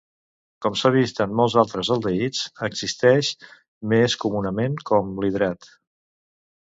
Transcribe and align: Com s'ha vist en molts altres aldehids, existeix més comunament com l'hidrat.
Com 0.65 0.77
s'ha 0.83 0.91
vist 0.95 1.19
en 1.25 1.35
molts 1.39 1.55
altres 1.63 1.91
aldehids, 1.95 2.41
existeix 2.69 3.31
més 3.93 4.17
comunament 4.25 4.83
com 4.93 5.13
l'hidrat. 5.25 5.71